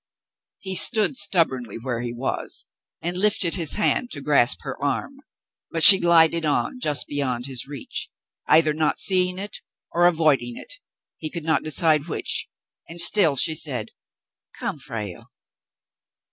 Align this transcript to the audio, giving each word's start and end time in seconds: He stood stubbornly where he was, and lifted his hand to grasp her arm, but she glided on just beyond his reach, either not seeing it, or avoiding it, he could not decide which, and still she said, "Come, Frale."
He 0.57 0.73
stood 0.73 1.15
stubbornly 1.15 1.77
where 1.77 2.01
he 2.01 2.11
was, 2.11 2.65
and 3.03 3.15
lifted 3.15 3.53
his 3.53 3.73
hand 3.73 4.09
to 4.13 4.21
grasp 4.21 4.61
her 4.63 4.75
arm, 4.83 5.17
but 5.69 5.83
she 5.83 5.99
glided 5.99 6.43
on 6.43 6.79
just 6.79 7.05
beyond 7.05 7.45
his 7.45 7.67
reach, 7.67 8.09
either 8.47 8.73
not 8.73 8.97
seeing 8.97 9.37
it, 9.37 9.59
or 9.91 10.07
avoiding 10.07 10.57
it, 10.57 10.73
he 11.17 11.29
could 11.29 11.45
not 11.45 11.61
decide 11.61 12.07
which, 12.07 12.49
and 12.89 12.99
still 12.99 13.35
she 13.35 13.53
said, 13.53 13.89
"Come, 14.57 14.79
Frale." 14.79 15.27